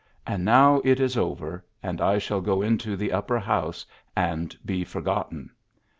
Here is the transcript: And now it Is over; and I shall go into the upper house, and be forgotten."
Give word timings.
And 0.25 0.43
now 0.43 0.81
it 0.83 0.99
Is 0.99 1.15
over; 1.15 1.63
and 1.83 2.01
I 2.01 2.17
shall 2.17 2.41
go 2.41 2.63
into 2.63 2.97
the 2.97 3.11
upper 3.11 3.37
house, 3.37 3.85
and 4.15 4.57
be 4.65 4.83
forgotten." 4.83 5.51